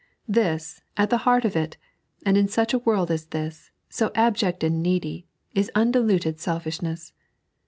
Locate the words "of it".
1.45-1.77